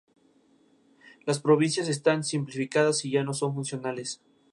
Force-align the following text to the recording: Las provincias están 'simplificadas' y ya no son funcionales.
Las 1.27 1.39
provincias 1.39 1.87
están 1.87 2.23
'simplificadas' 2.23 3.05
y 3.05 3.11
ya 3.11 3.23
no 3.23 3.35
son 3.35 3.53
funcionales. 3.53 4.19